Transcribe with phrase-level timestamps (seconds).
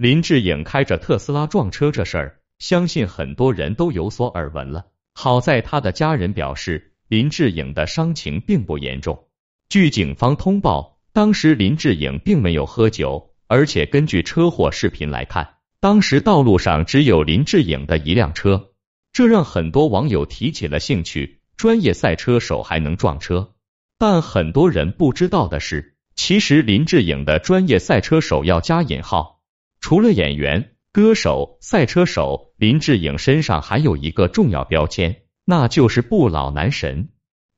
[0.00, 4.86] 林志颖开着特斯拉撞车这事儿，相信很多人都有所耳闻了。
[5.12, 9.26] 好在他的家人表示，林志颖的伤情并不严重。
[9.68, 18.70] 据警方通报，当时林志颖并没有喝酒，而且根据车祸视频来看，当时道路上只有林志颖的一辆车，
[19.12, 21.42] 这让很多网友提起了兴趣。
[21.58, 23.52] 专业赛车手还能撞车？
[23.98, 29.36] 但很多人不知道的是，其实林志颖的专业赛车手要加引号。
[29.80, 37.08] 除了演员、歌手、赛车手，林志颖身上还有一个重要标签，那就是不老男神。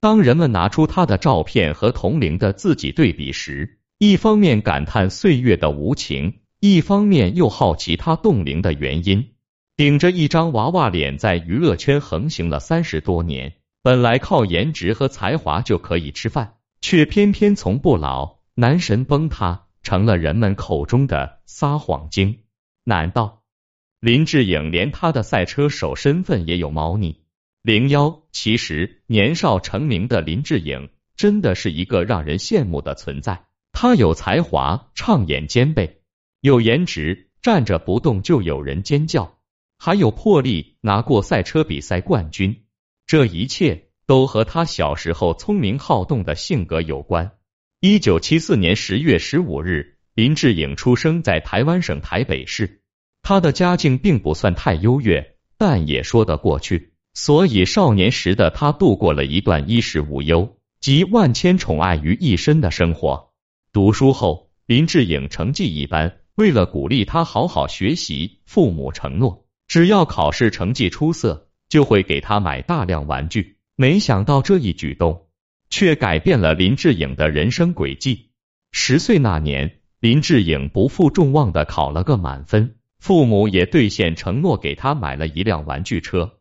[0.00, 9.30] 当人们拿出他的照片和同龄的自己对比时，一方面感叹岁月的无情，一方面又好奇他冻龄的原因。
[9.76, 13.54] 顶着一张娃娃脸，在娱乐圈横行了三十多年。
[13.82, 22.40] 本来靠颜值和才华就可以吃饭，却偏偏从不老，男神崩塌成了人们口中的撒谎精。
[22.84, 23.42] 难道
[24.00, 27.20] 林志颖连他的赛车手身份也有猫腻？
[27.62, 33.44] 零幺，其实年少成名的林志颖真的是一个让人羡慕的存在。
[33.72, 36.00] 他有才华，唱演兼备；
[36.40, 39.38] 有颜值，站着不动就有人尖叫；
[39.78, 42.64] 还有魄力，拿过赛车比赛冠军。
[43.06, 47.32] 这一切都和他小时候聪明好动的性格有关。
[47.84, 52.80] 一九七四年十月十五日，林志颖出生在台湾省台北市。
[53.22, 63.32] 他的家境并不算太优越，但也说得过去，所以少年时的他度过了一段衣食无忧、集万千宠爱于一身的生活。
[63.72, 71.48] 读书后，林志颖成绩一般，为了鼓励他好好学习，父母承诺，只要考试成绩出色。
[71.68, 75.26] 就会给他买大量玩具，没想到这一举动
[75.72, 78.28] 却改变了林志颖的人生轨迹。
[78.72, 86.40] 十岁那年，林志颖不负众望的考了个满分，父母也兑现承诺，给他买了一辆玩具车。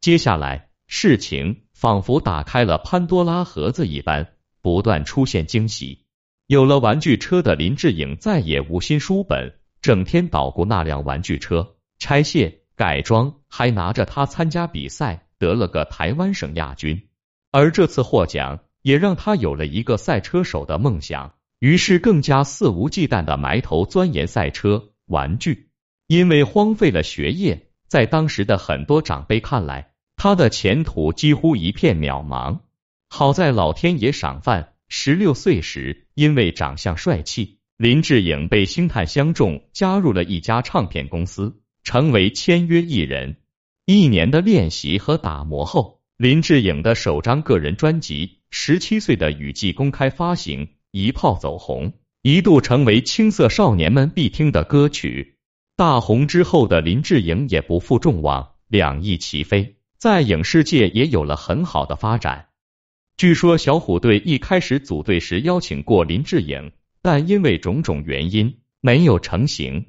[0.00, 4.32] 接下来，事情仿佛打开了潘多拉盒子一般，
[4.62, 6.06] 不断出现惊喜。
[6.46, 12.60] 有了玩具车的林志颖再也无心书本，整天捣鼓那辆玩具车，拆卸。
[12.74, 17.06] 改装，还拿着它参加比赛，得了个台湾省亚军。
[17.52, 25.68] 而这次获奖也让他有了一个赛车手的梦想，于是更加肆无忌惮的埋头钻研赛车玩具。
[26.08, 32.60] 因为荒废了学业，在当时的很多长辈看来，他的前途几乎一片渺茫。
[33.08, 41.60] 好在老天爷赏饭，十六岁时因为长相帅气，林志颖被星探相中，加入了一家唱片公司。
[41.84, 43.38] 成为签约艺人，
[43.86, 55.34] 一年的练习和打磨后，林志颖的首张个人专辑《十七岁的雨季》公开发行，一炮走红，一度成为青涩少年们必听的歌曲。
[55.74, 62.50] 大红之后的林志颖也不负众望，两翼齐飞，在影视界也有了很好的发展。
[63.16, 66.70] 据说小虎队一开始组队时邀请过林志颖，
[67.02, 69.86] 但因为种种原因没有成型。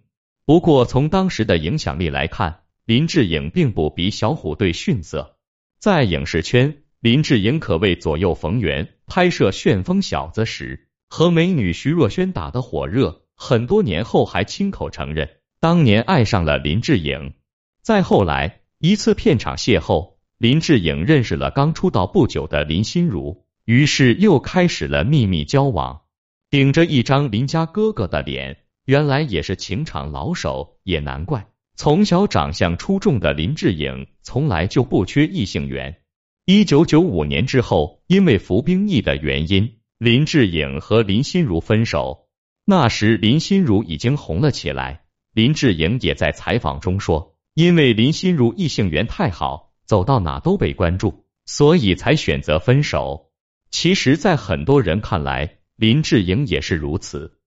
[0.47, 5.37] 不过，从当时的影响力来看，林志颖并不比小虎队逊色。
[5.83, 8.87] 在影视圈，林志颖可谓左右逢源。
[9.05, 15.29] 拍摄《旋风小子》时，和美女徐若瑄打得火热，很多年后还亲口承认
[15.59, 17.33] 当年爱上了林志颖。
[17.81, 26.03] 再后来，一次片场邂逅，林志颖认识了刚出道不久的林心如，于是又开始了秘密交往。
[26.49, 28.59] 顶着一张林家哥哥的脸。
[28.85, 36.01] 原来也是情场老手，也难怪从小长相出众的林志颖从来就不缺异性缘。
[36.45, 42.27] 一九九五年之后，因为服兵役的原因，林志颖和林心如分手。
[42.65, 45.03] 那时林心如已经红了起来，
[45.33, 53.31] 林志颖也在采访中说，因为林心如异性缘太好，走到哪都被关注，所以才选择分手。
[53.71, 57.39] 其实，在很多人看来，林志颖也是如此。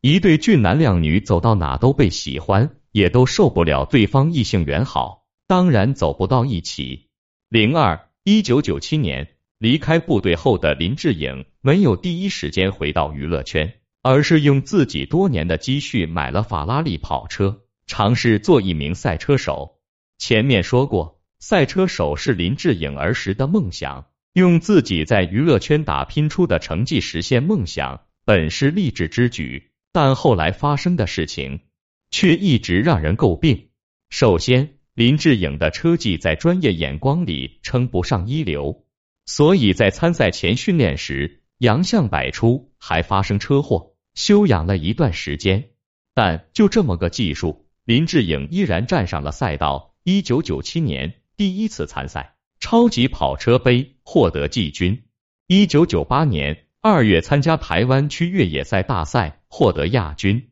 [0.00, 7.08] 一对俊男靓女走到哪都被喜欢，也都受不了对方异性缘好，当然走不到一起。
[7.48, 19.80] 零二一九九七年离开部队后的林志颖没有第一时间回到娱乐圈，而是用自己多年的积蓄买了法拉利跑车，尝试做一名赛车手。
[20.18, 29.70] 前面说过，赛车手是林志颖儿时的梦想，用自己在娱乐圈打拼出的成绩实现梦想，本是励志之举。
[29.92, 31.60] 但后来发生的事情
[32.12, 33.70] 却一直让人诟病。
[34.10, 38.84] 首先，林志颖的车技在专业眼光里称不上一流，
[39.26, 45.70] 所以在参赛前训练时洋相百出，还发生车祸，休养了一段时间。
[46.14, 49.94] 但就这么个技术，林志颖依然站上了赛道。
[50.04, 55.04] 一九九七年第一次参赛超级跑车杯，获得季军。
[55.46, 60.50] 一九九八年二月参加台湾区越野赛大赛，获得亚军。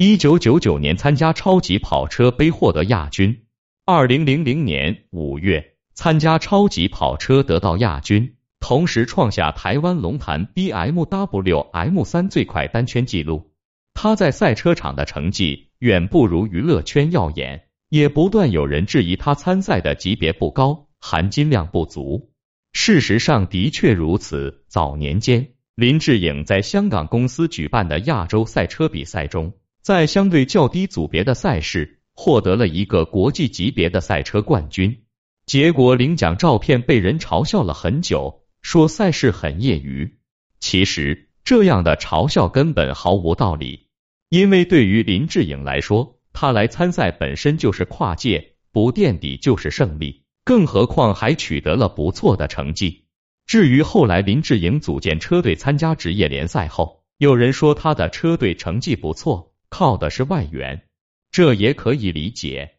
[0.00, 3.46] 一九九九年参加超级跑车杯，获得亚军。
[3.84, 13.50] 二零零零年五月参加超级跑车，得到亚军，同时创下台湾龙潭 BMW M 三最快单圈纪录。
[13.92, 22.30] 他在赛车场的成绩远不如娱乐圈耀眼，也不断有人质疑他参赛的级别不高，含金量不足。
[22.72, 24.62] 事实上的确如此。
[24.68, 35.04] 早年间，林志颖在香港公司举办的亚洲赛车比赛中，在相对较低组别的赛事获得了一个国际级别的赛车冠军。
[35.46, 40.18] 结果领奖照片被人嘲笑了很久，说赛事很业余。
[40.60, 43.86] 其实这样的嘲笑根本毫无道理。
[44.28, 53.06] 因为对于林志颖来说，他来参赛本身就是跨界，不垫底就是胜利，更何况还取得了不错的成绩。
[53.46, 60.86] 至于后来林志颖组建车队参加职业联赛后，有人说他的车队成绩不错，靠的是外援，
[61.30, 62.76] 这也可以理解。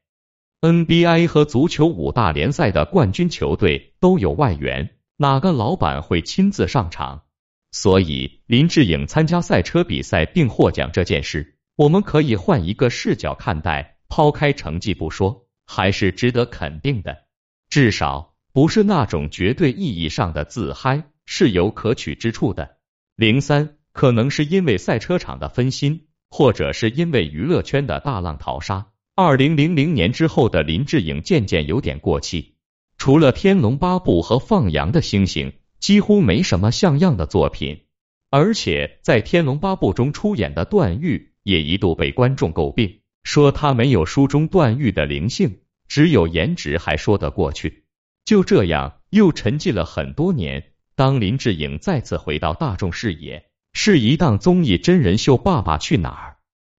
[0.62, 7.24] NBA 和足球五大联赛的冠军球队都有外援，哪个老板会亲自上场？
[7.72, 13.98] 所以，林志颖参加赛车比赛并获奖这件事，我们可以换一个视角看待。
[14.12, 17.26] 抛开成绩不说，还是值得肯定的。
[17.70, 22.78] 至少不是那种绝对意义上的自嗨，是有可取之处的。
[23.16, 28.88] 零三可能是因为赛车场的分心，或者是因为娱乐圈的大浪淘沙。
[29.16, 32.56] 二零零零年之后的林志颖渐渐有点过气，
[32.98, 35.52] 除了《天龙八部》和《放羊的星星》。
[35.80, 37.86] 几乎没什么像样的作品，
[38.30, 47.86] 而且在《天龙八部》中出演的段誉也一度被观众诟病，说他没有书中段誉的灵性，只有颜值还说得过去。
[48.26, 50.74] 就这样又沉寂了很多年。
[50.96, 56.32] 当林志颖再次回到大众视野，是一档综艺真人秀《爸爸去哪儿》。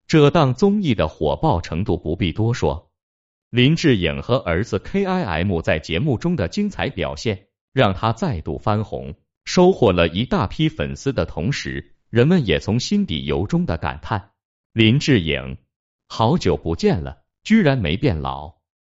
[0.07, 2.91] 这档综艺的火爆程度不必多说，
[3.51, 7.47] 林志颖和儿子 K I M 在节目中的精彩表现。
[7.73, 9.15] 让他再度翻红，
[9.45, 14.31] 收获了一大批粉丝的同时，人们也从心底由衷的感叹：
[14.73, 15.57] 林志颖，
[16.09, 18.55] 好久不见了，居然没变老。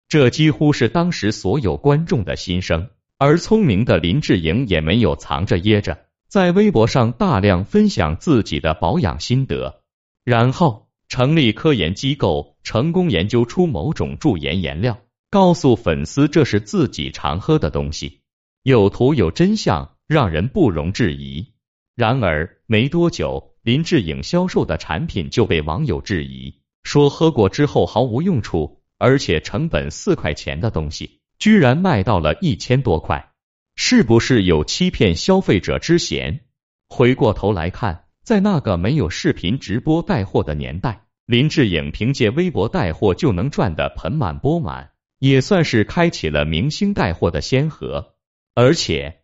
[0.10, 2.90] 这几乎是当时所有观众的心声。
[3.18, 6.05] 而聪明的林志颖也没有藏着掖着，
[6.36, 9.84] 在微博上大量分享自己的保养心得，
[10.26, 15.00] 然后成立科研机构，成功研究出某种驻颜颜料，
[15.32, 18.20] 告诉粉丝这是自己常喝的东西。
[18.64, 21.54] 有图有真相，让人不容置疑。
[21.96, 33.32] 然而没多久，林志颖销售的产品就被网友质疑，说喝过之后毫无用处，而且成本四块钱的东西，居然卖到了一千多块，
[33.76, 36.42] 是不是有欺骗消费者之嫌？
[36.88, 48.14] 回过头来看，在那个没有视频直播带货的年代，林志颖凭借微博带货就能赚得盆满钵满，也算是开启了明星带货的先河。
[48.54, 49.22] 而且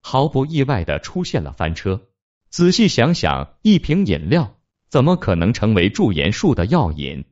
[0.00, 2.08] 毫不意外的出现了翻车。
[2.48, 4.58] 仔细想想，一瓶饮料
[4.88, 7.24] 怎么可能成为驻颜术的药引？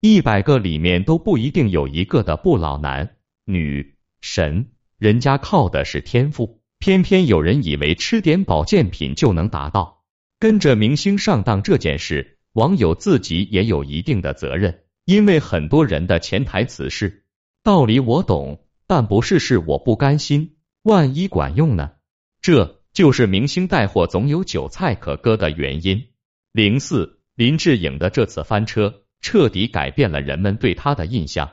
[0.00, 10.04] 一百个里面都不一定有一个的不老男女神，人家靠的是天赋，偏偏有人以为吃点保健品就能达到。
[10.38, 17.24] 跟着明星上当这件事，网友自己也有一定的责任，因为很多人的潜台词是：
[17.62, 20.56] 道理我懂，但不是事我不甘心。
[20.82, 21.92] 万一管用呢？
[22.40, 26.06] 这就是明星带货总有韭菜可割的原因。
[26.52, 31.50] 零四林志颖的这次翻车，彻底改变了人们对他的印象。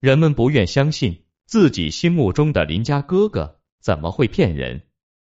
[0.00, 4.82] 人们不愿相信自己心目中的林家哥哥怎么会骗人。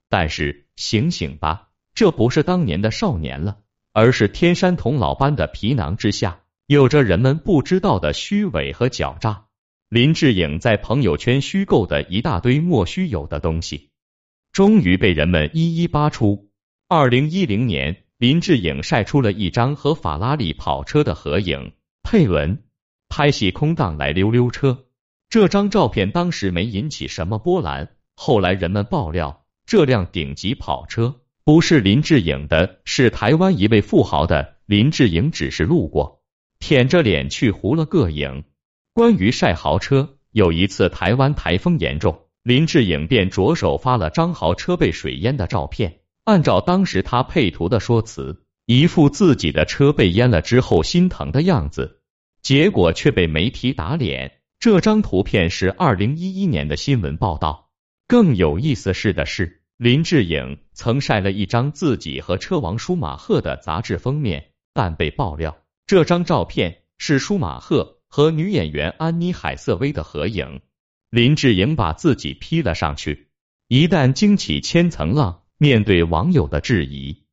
[0.10, 3.60] 但是醒醒吧，这不是当年的少年了，
[3.92, 9.46] 而是天山童姥般的皮囊之下，有着人们不知道的虚伪和狡诈。
[9.90, 13.90] 林志颖在朋友圈虚构的一大堆莫须有的东西，
[14.52, 16.50] 终于被人们一一扒出。
[16.88, 22.64] 二零一零年，林志颖晒出了一张和法拉利跑车的合影，配文
[23.10, 24.86] ：“拍戏空档来溜溜车。”
[25.34, 34.58] 这张照片当时没引起什么波澜，后来人们爆料，这辆顶级跑车不是林志颖的，是台湾一位富豪的。
[34.68, 36.22] 林志颖只是路过，
[36.60, 38.44] 舔着脸去糊了个影。
[38.94, 46.02] 关于晒豪车，有一次台湾台风严重，林志颖便着手发了张豪车被水淹的照片。
[46.26, 52.02] 按照当时他配图的说辞，一副自己的车被淹了之后心疼的样子，
[52.44, 54.43] 结果却被媒体打脸。
[54.64, 57.70] 这张图片是二零一一年的新闻报道。
[58.08, 70.62] 更有意思是的是，林志颖曾晒了一张自己和车王舒马赫的杂志封面，但被爆料这张照片是舒马赫和女演员安妮海瑟薇的合影。
[71.10, 73.28] 林志颖把自己 P 了上去，
[73.68, 75.42] 一旦惊起千层浪。
[75.58, 77.26] 面对网友的质疑，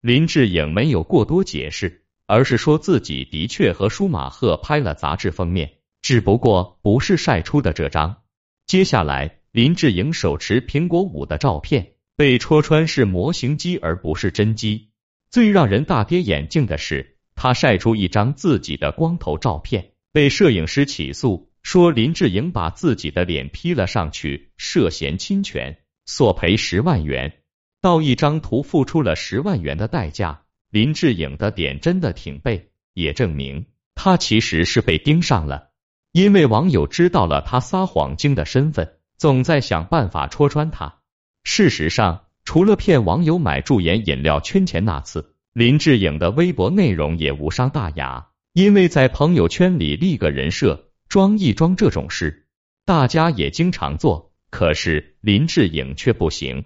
[0.00, 5.72] 林志颖没有过多解释，而是说自己的确和舒马赫拍了杂志封面，
[6.02, 8.22] 只不过不是晒出的这张。
[8.66, 14.90] 接下来，林志颖手持苹果五的照片被戳穿是模型机而不是真机。
[15.30, 27.38] 最让人大跌眼镜的是，他晒出一张自己的光头照片，被摄影师起诉，说林志颖把自己的脸 P 了上去，涉嫌侵权，索赔十万元。
[27.80, 35.69] 到一张图付出了十万元的代价，林志颖的点真的挺背，也证明他其实是被盯上了。
[36.12, 41.00] 因为网友知道了他撒谎精的身份，总在想办法戳穿他。
[41.44, 48.28] 事实上，除了骗网友买驻颜饮料圈钱那次，林志颖的微博内容也无伤大雅。
[48.52, 52.48] 因为在朋友圈里立个人设，装一装这种事，
[52.84, 56.64] 大家也经常做，可是林志颖却不行。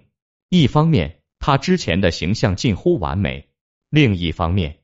[0.49, 3.49] 一方面，他之前的形象近乎完美；
[3.91, 4.79] 另一方面，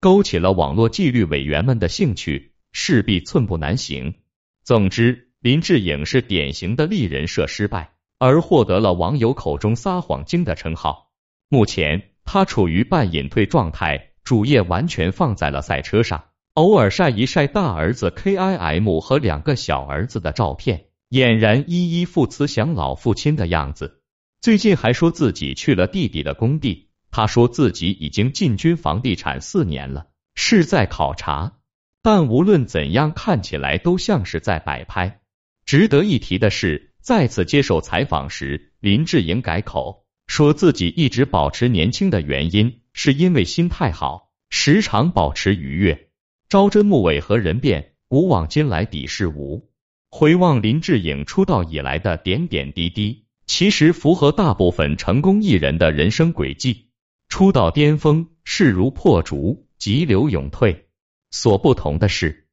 [0.00, 4.14] 勾起了网络纪律委员们的兴趣，势必寸步难行。
[4.62, 11.10] 总之，林志颖是典型的立人设失败，而获得了网友口中撒谎精的称号。
[11.48, 16.24] 目前，他处于半隐退状态，主业完全放在了赛车上，
[16.54, 24.02] 偶尔晒一晒大儿子 K I M 和两个小儿子的照片，俨然依依父慈祥老父亲的样子。
[24.40, 31.56] 最近还说自己去了弟弟的工地，他说自己已经进军房地产四年了，是在考察。
[32.02, 35.20] 但无论怎样，看起来都像是在摆拍。
[35.64, 46.08] 值得一提的是，再次接受采访时，林志颖改口，说自己一直保持年轻的原因是因为心态好，时常保持愉悦。
[46.48, 49.70] 朝真暮伪和人变，古往今来底是无。
[50.10, 53.26] 回望林志颖出道以来的点点滴滴。
[53.46, 56.90] 其实符合大部分成功艺人的人生轨迹。
[57.28, 60.86] 出道巅峰势如破竹，急流勇退。
[61.30, 62.46] 所不同的是，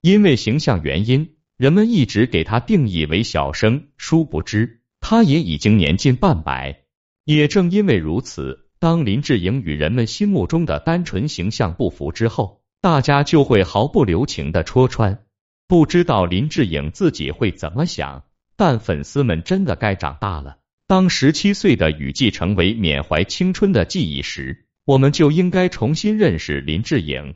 [0.00, 3.88] 因为形象原因，人们一直给他定义为小生。
[3.96, 6.82] 殊不知，他也已经年近半百。
[7.24, 15.24] 也正因为如此，当林志颖与人们心目中的单纯形象不符之后，大家就会毫不留情的戳穿。
[15.68, 18.24] 不知道林志颖自己会怎么想。
[18.58, 20.56] 但粉丝们真的该长大了。
[20.86, 27.34] 当十七岁的雨季成为缅怀青春的记忆时，我们就应该重新认识林志颖，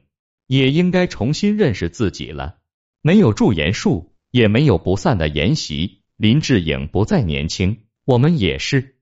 [0.51, 2.57] 也应该重新认识自己了。
[3.03, 6.03] 没有驻颜术，也没有不散的筵席。
[6.17, 8.97] 林志颖不再年轻，我们也是。